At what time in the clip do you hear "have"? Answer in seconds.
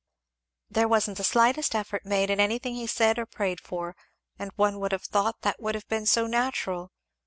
4.93-5.03, 5.75-5.87